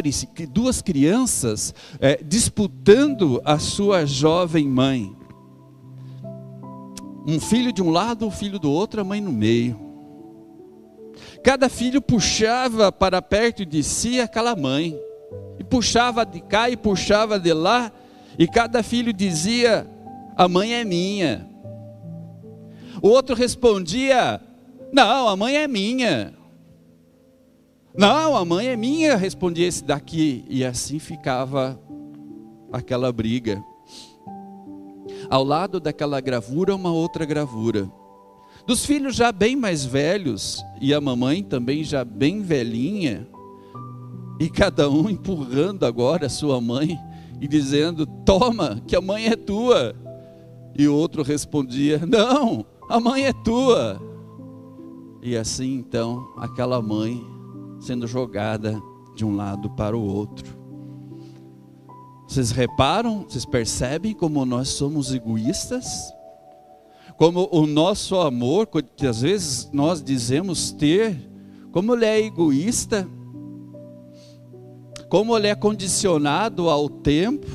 duas 0.50 0.80
crianças 0.80 1.74
é, 2.00 2.18
disputando 2.24 3.42
a 3.44 3.58
sua 3.58 4.06
jovem 4.06 4.66
mãe. 4.66 5.14
Um 7.26 7.38
filho 7.38 7.74
de 7.74 7.82
um 7.82 7.90
lado, 7.90 8.26
um 8.26 8.30
filho 8.30 8.58
do 8.58 8.70
outro, 8.70 9.02
a 9.02 9.04
mãe 9.04 9.20
no 9.20 9.30
meio. 9.30 9.78
Cada 11.42 11.68
filho 11.68 12.00
puxava 12.00 12.90
para 12.90 13.20
perto 13.20 13.66
de 13.66 13.82
si 13.82 14.18
aquela 14.18 14.56
mãe, 14.56 14.98
e 15.58 15.62
puxava 15.62 16.24
de 16.24 16.40
cá 16.40 16.70
e 16.70 16.76
puxava 16.76 17.38
de 17.38 17.52
lá, 17.52 17.92
e 18.38 18.48
cada 18.48 18.82
filho 18.82 19.12
dizia: 19.12 19.86
A 20.34 20.48
mãe 20.48 20.72
é 20.72 20.82
minha. 20.84 21.46
O 23.02 23.08
outro 23.08 23.36
respondia: 23.36 24.40
Não, 24.90 25.28
a 25.28 25.36
mãe 25.36 25.56
é 25.56 25.68
minha. 25.68 26.32
Não, 27.96 28.36
a 28.36 28.44
mãe 28.44 28.66
é 28.66 28.76
minha, 28.76 29.16
respondia 29.16 29.68
esse 29.68 29.84
daqui. 29.84 30.44
E 30.48 30.64
assim 30.64 30.98
ficava 30.98 31.80
aquela 32.72 33.12
briga. 33.12 33.62
Ao 35.30 35.44
lado 35.44 35.78
daquela 35.78 36.20
gravura, 36.20 36.74
uma 36.74 36.92
outra 36.92 37.24
gravura. 37.24 37.90
Dos 38.66 38.84
filhos 38.84 39.14
já 39.14 39.30
bem 39.30 39.54
mais 39.54 39.84
velhos, 39.84 40.64
e 40.80 40.92
a 40.92 41.00
mamãe 41.00 41.42
também 41.42 41.84
já 41.84 42.04
bem 42.04 42.42
velhinha, 42.42 43.28
e 44.40 44.48
cada 44.48 44.90
um 44.90 45.08
empurrando 45.08 45.84
agora 45.84 46.26
a 46.26 46.30
sua 46.30 46.60
mãe 46.60 46.98
e 47.40 47.46
dizendo: 47.46 48.06
Toma, 48.06 48.82
que 48.86 48.96
a 48.96 49.00
mãe 49.00 49.26
é 49.26 49.36
tua. 49.36 49.94
E 50.76 50.88
o 50.88 50.94
outro 50.94 51.22
respondia: 51.22 52.00
Não, 52.04 52.66
a 52.88 52.98
mãe 52.98 53.26
é 53.26 53.32
tua. 53.32 54.00
E 55.22 55.36
assim 55.36 55.74
então, 55.74 56.34
aquela 56.36 56.82
mãe 56.82 57.33
sendo 57.84 58.06
jogada 58.06 58.80
de 59.14 59.24
um 59.24 59.36
lado 59.36 59.70
para 59.70 59.96
o 59.96 60.02
outro. 60.02 60.58
Vocês 62.26 62.50
reparam, 62.50 63.26
vocês 63.28 63.44
percebem 63.44 64.14
como 64.14 64.44
nós 64.44 64.70
somos 64.70 65.12
egoístas? 65.12 65.86
Como 67.16 67.48
o 67.52 67.66
nosso 67.66 68.16
amor, 68.16 68.66
que 68.96 69.06
às 69.06 69.20
vezes 69.20 69.70
nós 69.72 70.02
dizemos 70.02 70.72
ter, 70.72 71.30
como 71.70 71.94
ele 71.94 72.06
é 72.06 72.20
egoísta, 72.20 73.06
como 75.08 75.36
ele 75.36 75.46
é 75.46 75.54
condicionado 75.54 76.68
ao 76.68 76.88
tempo, 76.88 77.46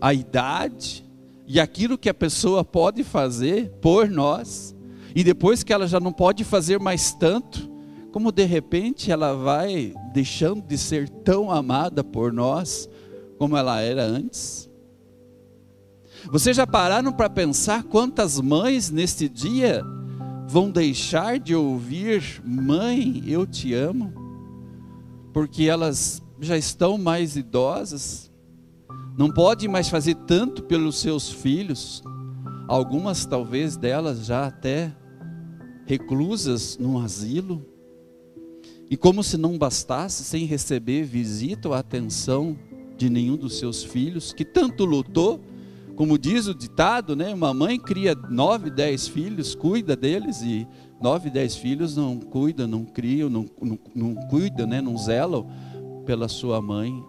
à 0.00 0.12
idade 0.12 1.04
e 1.46 1.60
aquilo 1.60 1.98
que 1.98 2.08
a 2.08 2.14
pessoa 2.14 2.64
pode 2.64 3.04
fazer 3.04 3.70
por 3.80 4.08
nós, 4.08 4.74
e 5.14 5.22
depois 5.22 5.62
que 5.62 5.72
ela 5.72 5.86
já 5.86 6.00
não 6.00 6.12
pode 6.12 6.42
fazer 6.42 6.80
mais 6.80 7.12
tanto, 7.12 7.73
como 8.14 8.30
de 8.30 8.44
repente 8.44 9.10
ela 9.10 9.34
vai 9.34 9.92
deixando 10.12 10.62
de 10.62 10.78
ser 10.78 11.08
tão 11.08 11.50
amada 11.50 12.04
por 12.04 12.32
nós 12.32 12.88
como 13.36 13.56
ela 13.56 13.80
era 13.80 14.04
antes. 14.04 14.70
Vocês 16.30 16.56
já 16.56 16.64
pararam 16.64 17.12
para 17.12 17.28
pensar 17.28 17.82
quantas 17.82 18.40
mães 18.40 18.88
neste 18.88 19.28
dia 19.28 19.82
vão 20.46 20.70
deixar 20.70 21.40
de 21.40 21.56
ouvir 21.56 22.40
mãe, 22.44 23.20
eu 23.26 23.44
te 23.44 23.74
amo? 23.74 24.12
Porque 25.32 25.64
elas 25.64 26.22
já 26.38 26.56
estão 26.56 26.96
mais 26.96 27.34
idosas, 27.36 28.30
não 29.18 29.28
podem 29.28 29.68
mais 29.68 29.88
fazer 29.88 30.14
tanto 30.14 30.62
pelos 30.62 31.00
seus 31.00 31.28
filhos. 31.28 32.00
Algumas 32.68 33.26
talvez 33.26 33.76
delas 33.76 34.24
já 34.24 34.46
até 34.46 34.94
reclusas 35.84 36.78
num 36.78 37.00
asilo. 37.00 37.73
E 38.90 38.96
como 38.96 39.22
se 39.22 39.36
não 39.36 39.56
bastasse, 39.56 40.24
sem 40.24 40.44
receber 40.44 41.04
visita 41.04 41.68
ou 41.68 41.74
atenção 41.74 42.56
de 42.96 43.08
nenhum 43.08 43.36
dos 43.36 43.58
seus 43.58 43.82
filhos, 43.82 44.32
que 44.32 44.44
tanto 44.44 44.84
lutou, 44.84 45.40
como 45.96 46.18
diz 46.18 46.46
o 46.46 46.54
ditado, 46.54 47.16
né? 47.16 47.32
Uma 47.32 47.54
mãe 47.54 47.78
cria 47.78 48.14
nove, 48.14 48.70
dez 48.70 49.08
filhos, 49.08 49.54
cuida 49.54 49.96
deles, 49.96 50.42
e 50.42 50.66
nove, 51.00 51.30
dez 51.30 51.56
filhos 51.56 51.96
não 51.96 52.18
cuidam, 52.18 52.66
não 52.66 52.84
criam, 52.84 53.30
não, 53.30 53.46
não, 53.60 53.78
não 53.94 54.14
cuidam, 54.28 54.66
né? 54.66 54.80
Não 54.80 54.98
zelam 54.98 55.46
pela 56.04 56.28
sua 56.28 56.60
mãe. 56.60 57.02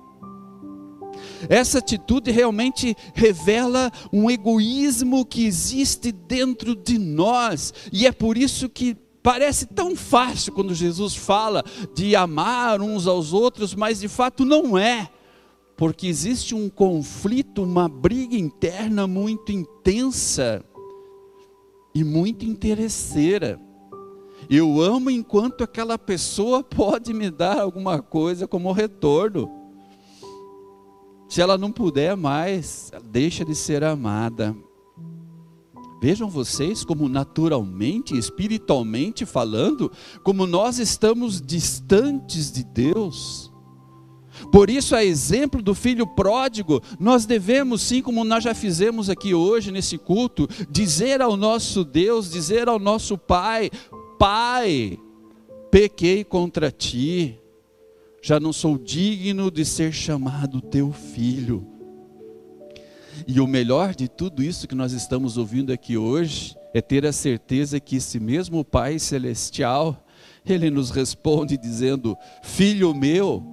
Essa 1.49 1.79
atitude 1.79 2.31
realmente 2.31 2.95
revela 3.13 3.91
um 4.11 4.29
egoísmo 4.29 5.25
que 5.25 5.45
existe 5.45 6.11
dentro 6.11 6.75
de 6.75 6.97
nós, 6.97 7.73
e 7.91 8.05
é 8.05 8.11
por 8.11 8.37
isso 8.37 8.69
que 8.69 8.97
Parece 9.25 9.65
tão 9.65 9.95
fácil 9.95 10.53
quando 10.53 10.75
Jesus 10.75 11.15
fala 11.15 11.63
de 11.95 12.15
amar 12.15 12.79
uns 12.79 13.07
aos 13.07 13.33
outros, 13.33 13.73
mas 13.73 13.99
de 13.99 14.07
fato 14.07 14.45
não 14.45 14.77
é, 14.77 15.09
porque 15.75 16.05
existe 16.05 16.53
um 16.53 16.69
conflito, 16.69 17.63
uma 17.63 17.89
briga 17.89 18.35
interna 18.35 19.07
muito 19.07 19.51
intensa 19.51 20.63
e 21.95 22.03
muito 22.03 22.45
interesseira. 22.45 23.59
Eu 24.47 24.79
amo 24.79 25.09
enquanto 25.09 25.63
aquela 25.63 25.97
pessoa 25.97 26.63
pode 26.63 27.11
me 27.11 27.31
dar 27.31 27.59
alguma 27.59 28.03
coisa 28.03 28.47
como 28.47 28.71
retorno. 28.71 29.49
Se 31.27 31.41
ela 31.41 31.57
não 31.57 31.71
puder 31.71 32.15
mais, 32.15 32.91
deixa 33.05 33.43
de 33.43 33.55
ser 33.55 33.83
amada. 33.83 34.55
Vejam 36.01 36.29
vocês 36.29 36.83
como 36.83 37.09
naturalmente, 37.09 38.17
espiritualmente 38.17 39.25
falando, 39.25 39.91
como 40.23 40.45
nós 40.45 40.77
estamos 40.77 41.41
distantes 41.41 42.51
de 42.51 42.63
Deus. 42.63 43.51
Por 44.51 44.69
isso, 44.69 44.95
a 44.95 45.03
exemplo 45.03 45.61
do 45.61 45.73
filho 45.73 46.05
pródigo, 46.05 46.81
nós 46.99 47.25
devemos, 47.25 47.81
sim, 47.81 48.01
como 48.01 48.23
nós 48.23 48.43
já 48.43 48.53
fizemos 48.53 49.09
aqui 49.09 49.33
hoje 49.33 49.71
nesse 49.71 49.97
culto, 49.97 50.47
dizer 50.69 51.21
ao 51.21 51.37
nosso 51.37 51.83
Deus, 51.83 52.29
dizer 52.29 52.67
ao 52.67 52.77
nosso 52.77 53.17
Pai: 53.17 53.71
Pai, 54.19 54.99
pequei 55.71 56.23
contra 56.23 56.69
ti, 56.69 57.39
já 58.21 58.39
não 58.39 58.51
sou 58.51 58.77
digno 58.77 59.49
de 59.49 59.63
ser 59.63 59.93
chamado 59.93 60.61
teu 60.61 60.91
filho. 60.91 61.74
E 63.27 63.39
o 63.39 63.47
melhor 63.47 63.95
de 63.95 64.07
tudo 64.07 64.43
isso 64.43 64.67
que 64.67 64.75
nós 64.75 64.91
estamos 64.91 65.37
ouvindo 65.37 65.71
aqui 65.71 65.97
hoje 65.97 66.55
é 66.73 66.81
ter 66.81 67.05
a 67.05 67.11
certeza 67.11 67.79
que 67.79 67.97
esse 67.97 68.19
mesmo 68.19 68.63
Pai 68.65 68.99
Celestial, 68.99 70.05
Ele 70.45 70.69
nos 70.69 70.89
responde 70.89 71.57
dizendo: 71.57 72.17
Filho 72.43 72.93
meu, 72.93 73.43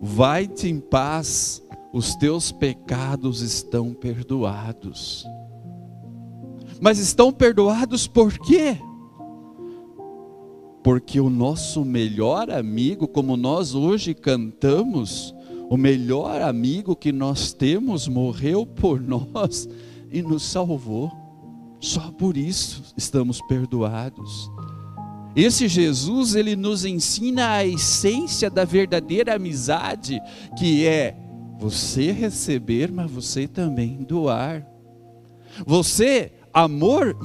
vai-te 0.00 0.68
em 0.68 0.80
paz, 0.80 1.62
os 1.92 2.16
teus 2.16 2.50
pecados 2.50 3.40
estão 3.40 3.94
perdoados. 3.94 5.24
Mas 6.80 6.98
estão 6.98 7.32
perdoados 7.32 8.08
por 8.08 8.36
quê? 8.40 8.76
Porque 10.82 11.20
o 11.20 11.30
nosso 11.30 11.84
melhor 11.84 12.50
amigo, 12.50 13.06
como 13.06 13.36
nós 13.36 13.72
hoje 13.72 14.14
cantamos, 14.14 15.32
o 15.72 15.76
melhor 15.78 16.42
amigo 16.42 16.94
que 16.94 17.10
nós 17.10 17.54
temos 17.54 18.06
morreu 18.06 18.66
por 18.66 19.00
nós 19.00 19.66
e 20.10 20.20
nos 20.20 20.42
salvou. 20.42 21.10
Só 21.80 22.10
por 22.12 22.36
isso 22.36 22.92
estamos 22.94 23.40
perdoados. 23.48 24.50
Esse 25.34 25.66
Jesus, 25.68 26.34
ele 26.34 26.54
nos 26.56 26.84
ensina 26.84 27.52
a 27.52 27.66
essência 27.66 28.50
da 28.50 28.66
verdadeira 28.66 29.36
amizade, 29.36 30.20
que 30.58 30.86
é 30.86 31.16
você 31.58 32.12
receber, 32.12 32.92
mas 32.92 33.10
você 33.10 33.48
também 33.48 33.96
doar. 34.02 34.66
Você, 35.64 36.32
amor 36.52 37.16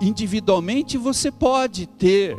individualmente 0.00 0.96
você 0.96 1.32
pode 1.32 1.88
ter, 1.88 2.36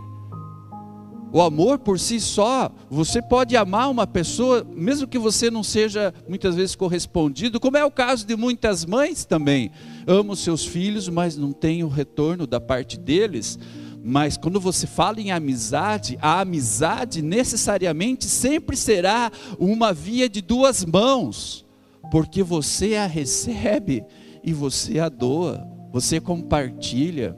o 1.32 1.42
amor 1.42 1.80
por 1.80 2.00
si 2.00 2.20
só, 2.20 2.72
você 2.90 3.22
pode 3.22 3.56
amar 3.56 3.90
uma 3.90 4.08
pessoa, 4.08 4.66
mesmo 4.76 5.08
que 5.08 5.20
você 5.20 5.52
não 5.52 5.64
seja 5.64 6.14
muitas 6.28 6.56
vezes 6.56 6.76
correspondido, 6.76 7.60
como 7.60 7.78
é 7.78 7.84
o 7.84 7.92
caso 7.92 8.26
de 8.26 8.36
muitas 8.36 8.86
mães 8.86 9.26
também. 9.26 9.72
Amam 10.06 10.36
seus 10.36 10.66
filhos, 10.66 11.10
mas 11.10 11.36
não 11.36 11.52
têm 11.52 11.84
o 11.84 11.90
retorno 11.90 12.48
da 12.48 12.62
parte 12.62 12.98
deles. 12.98 13.60
Mas 14.04 14.38
quando 14.38 14.60
você 14.60 14.88
fala 14.88 15.20
em 15.20 15.32
amizade, 15.32 16.18
a 16.22 16.40
amizade 16.40 17.22
necessariamente 17.22 18.26
sempre 18.26 18.78
será 18.78 19.30
uma 19.60 19.92
via 19.92 20.30
de 20.30 20.42
duas 20.42 20.86
mãos, 20.86 21.66
porque 22.10 22.42
você 22.42 22.96
a 22.96 23.06
recebe 23.06 24.06
e 24.42 24.54
você 24.54 25.00
a 25.00 25.10
doa, 25.10 25.68
você 25.92 26.22
compartilha. 26.22 27.36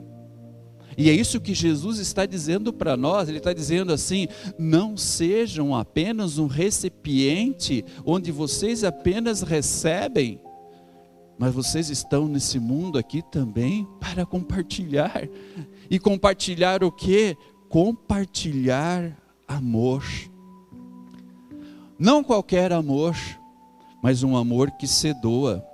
E 0.96 1.08
é 1.08 1.12
isso 1.12 1.40
que 1.40 1.54
Jesus 1.54 1.98
está 1.98 2.26
dizendo 2.26 2.72
para 2.72 2.96
nós, 2.96 3.28
ele 3.28 3.38
está 3.38 3.52
dizendo 3.52 3.92
assim: 3.92 4.28
não 4.58 4.96
sejam 4.96 5.74
apenas 5.74 6.38
um 6.38 6.46
recipiente 6.46 7.84
onde 8.04 8.32
vocês 8.32 8.84
apenas 8.84 9.42
recebem, 9.42 10.40
mas 11.38 11.54
vocês 11.54 11.88
estão 11.90 12.28
nesse 12.28 12.58
mundo 12.58 12.98
aqui 12.98 13.22
também 13.22 13.86
para 13.98 14.26
compartilhar. 14.26 15.28
E 15.90 15.98
compartilhar 15.98 16.84
o 16.84 16.92
que? 16.92 17.36
Compartilhar 17.68 19.16
amor. 19.46 20.04
Não 21.98 22.22
qualquer 22.22 22.72
amor, 22.72 23.16
mas 24.02 24.22
um 24.22 24.36
amor 24.36 24.70
que 24.72 24.86
se 24.86 25.12
doa. 25.14 25.64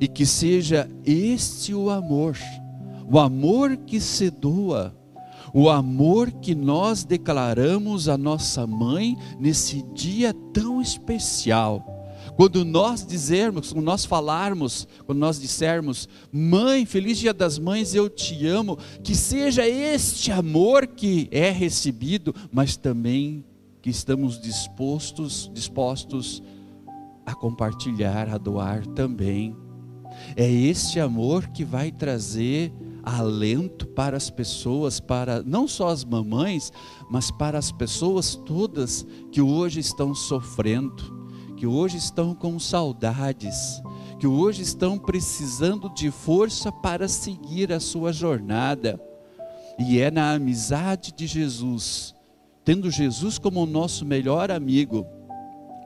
E 0.00 0.08
que 0.08 0.24
seja 0.24 0.90
este 1.04 1.74
o 1.74 1.90
amor 1.90 2.36
o 3.10 3.18
amor 3.18 3.76
que 3.76 4.00
se 4.00 4.30
doa, 4.30 4.96
o 5.52 5.68
amor 5.68 6.30
que 6.30 6.54
nós 6.54 7.02
declaramos 7.02 8.08
à 8.08 8.16
nossa 8.16 8.64
mãe 8.68 9.16
nesse 9.38 9.82
dia 9.92 10.32
tão 10.52 10.80
especial. 10.80 11.84
Quando 12.36 12.64
nós 12.64 13.04
dizermos, 13.04 13.72
quando 13.72 13.84
nós 13.84 14.04
falarmos, 14.04 14.86
quando 15.04 15.18
nós 15.18 15.40
dissermos, 15.40 16.08
mãe, 16.30 16.86
feliz 16.86 17.18
dia 17.18 17.34
das 17.34 17.58
mães, 17.58 17.96
eu 17.96 18.08
te 18.08 18.46
amo, 18.46 18.78
que 19.02 19.16
seja 19.16 19.68
este 19.68 20.30
amor 20.30 20.86
que 20.86 21.28
é 21.32 21.50
recebido, 21.50 22.32
mas 22.52 22.76
também 22.76 23.44
que 23.82 23.90
estamos 23.90 24.40
dispostos, 24.40 25.50
dispostos 25.52 26.40
a 27.26 27.34
compartilhar, 27.34 28.28
a 28.28 28.38
doar 28.38 28.86
também. 28.86 29.56
É 30.36 30.48
este 30.48 31.00
amor 31.00 31.48
que 31.48 31.64
vai 31.64 31.90
trazer 31.90 32.72
alento 33.02 33.86
para 33.86 34.16
as 34.16 34.30
pessoas, 34.30 35.00
para 35.00 35.42
não 35.42 35.66
só 35.66 35.88
as 35.88 36.04
mamães, 36.04 36.72
mas 37.10 37.30
para 37.30 37.58
as 37.58 37.72
pessoas 37.72 38.34
todas 38.34 39.06
que 39.30 39.40
hoje 39.40 39.80
estão 39.80 40.14
sofrendo, 40.14 41.28
que 41.56 41.66
hoje 41.66 41.96
estão 41.96 42.34
com 42.34 42.58
saudades, 42.58 43.82
que 44.18 44.26
hoje 44.26 44.62
estão 44.62 44.98
precisando 44.98 45.88
de 45.90 46.10
força 46.10 46.70
para 46.70 47.08
seguir 47.08 47.72
a 47.72 47.80
sua 47.80 48.12
jornada. 48.12 49.00
E 49.78 49.98
é 49.98 50.10
na 50.10 50.32
amizade 50.32 51.12
de 51.12 51.26
Jesus, 51.26 52.14
tendo 52.64 52.90
Jesus 52.90 53.38
como 53.38 53.64
nosso 53.64 54.04
melhor 54.04 54.50
amigo, 54.50 55.06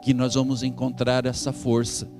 que 0.03 0.12
nós 0.12 0.35
vamos 0.35 0.62
encontrar 0.62 1.27
essa 1.27 1.53
força, 1.53 2.11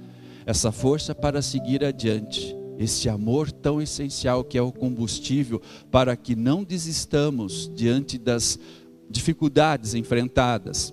essa 0.47 0.71
força 0.71 1.15
para 1.15 1.43
seguir 1.43 1.85
adiante 1.85 2.64
esse 2.79 3.09
amor 3.09 3.51
tão 3.51 3.81
essencial 3.81 4.45
que 4.45 4.59
é 4.59 4.63
o 4.63 4.73
combustível 4.73 5.61
para 5.91 6.17
que 6.17 6.35
não 6.35 6.65
desistamos 6.65 7.71
diante 7.75 8.19
das 8.19 8.59
dificuldades 9.09 9.95
enfrentadas, 9.95 10.93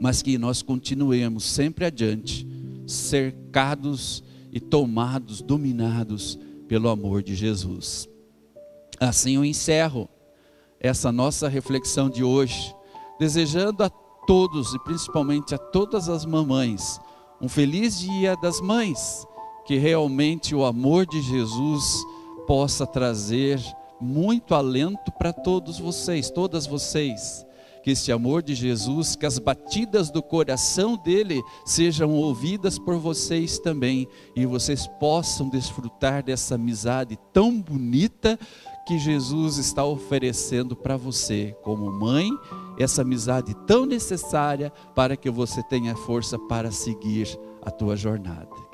mas 0.00 0.22
que 0.22 0.36
nós 0.36 0.62
continuemos 0.62 1.44
sempre 1.44 1.84
adiante, 1.84 2.46
cercados 2.86 4.22
e 4.52 4.60
tomados, 4.60 5.40
dominados 5.40 6.38
pelo 6.68 6.88
amor 6.88 7.22
de 7.22 7.34
Jesus. 7.34 8.08
Assim 9.00 9.36
eu 9.36 9.44
encerro 9.44 10.08
essa 10.78 11.10
nossa 11.10 11.48
reflexão 11.48 12.10
de 12.10 12.22
hoje, 12.22 12.74
desejando 13.18 13.82
a 13.82 13.88
todos 13.88 14.74
e 14.74 14.78
principalmente 14.84 15.54
a 15.54 15.58
todas 15.58 16.08
as 16.08 16.24
mamães 16.24 17.00
um 17.40 17.48
feliz 17.48 17.98
Dia 17.98 18.36
das 18.36 18.60
Mães 18.60 19.26
que 19.66 19.76
realmente 19.76 20.54
o 20.54 20.64
amor 20.64 21.06
de 21.06 21.20
Jesus 21.20 22.04
possa 22.46 22.86
trazer 22.86 23.60
muito 24.00 24.54
alento 24.54 25.10
para 25.12 25.32
todos 25.32 25.78
vocês, 25.78 26.30
todas 26.30 26.66
vocês. 26.66 27.44
Que 27.82 27.92
esse 27.92 28.10
amor 28.10 28.42
de 28.42 28.54
Jesus, 28.54 29.14
que 29.14 29.24
as 29.24 29.38
batidas 29.38 30.10
do 30.10 30.20
coração 30.20 30.96
dele 30.96 31.40
sejam 31.64 32.12
ouvidas 32.12 32.78
por 32.78 32.98
vocês 32.98 33.58
também 33.60 34.08
e 34.34 34.44
vocês 34.44 34.88
possam 34.98 35.48
desfrutar 35.48 36.22
dessa 36.22 36.56
amizade 36.56 37.16
tão 37.32 37.60
bonita 37.60 38.38
que 38.86 38.98
Jesus 38.98 39.56
está 39.58 39.84
oferecendo 39.84 40.76
para 40.76 40.96
você, 40.96 41.56
como 41.62 41.90
mãe, 41.90 42.30
essa 42.78 43.02
amizade 43.02 43.54
tão 43.66 43.84
necessária 43.84 44.72
para 44.94 45.16
que 45.16 45.30
você 45.30 45.62
tenha 45.64 45.96
força 45.96 46.38
para 46.38 46.70
seguir 46.70 47.38
a 47.62 47.70
tua 47.70 47.96
jornada. 47.96 48.55